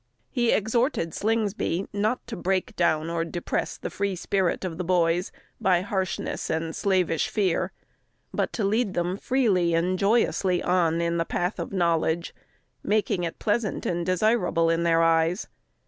He 0.31 0.49
exhorted 0.49 1.13
Slingsby 1.13 1.85
not 1.93 2.25
to 2.25 2.35
break 2.35 2.75
down 2.75 3.07
or 3.11 3.23
depress 3.23 3.77
the 3.77 3.91
free 3.91 4.15
spirit 4.15 4.65
of 4.65 4.79
the 4.79 4.83
boys, 4.83 5.31
by 5.61 5.81
harshness 5.81 6.49
and 6.49 6.75
slavish 6.75 7.29
fear, 7.29 7.71
but 8.33 8.51
to 8.53 8.63
lead 8.63 8.95
them 8.95 9.15
freely 9.15 9.75
and 9.75 9.99
joyously 9.99 10.63
on 10.63 11.01
in 11.01 11.17
the 11.17 11.23
path 11.23 11.59
of 11.59 11.71
knowledge, 11.71 12.33
making 12.81 13.23
it 13.25 13.37
pleasant 13.37 13.85
and 13.85 14.03
desirable 14.03 14.71
in 14.71 14.81
their 14.81 15.03
eyes. 15.03 15.47